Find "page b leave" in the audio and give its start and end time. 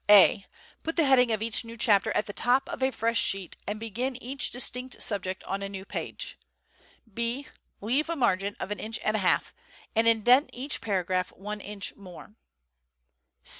5.85-8.09